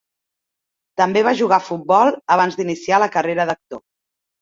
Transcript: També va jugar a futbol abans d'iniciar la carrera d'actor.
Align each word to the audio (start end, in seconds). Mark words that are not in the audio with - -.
També 1.01 1.23
va 1.27 1.35
jugar 1.43 1.61
a 1.63 1.65
futbol 1.67 2.13
abans 2.39 2.61
d'iniciar 2.63 3.05
la 3.07 3.15
carrera 3.19 3.51
d'actor. 3.53 3.87